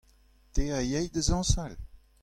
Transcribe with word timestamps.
Te 0.53 0.63
a 0.77 0.79
yay 0.89 1.07
da 1.13 1.21
zañsal? 1.27 1.73